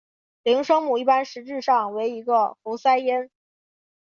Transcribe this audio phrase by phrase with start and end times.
[0.41, 3.29] 零声母一般实质上为一个喉塞音。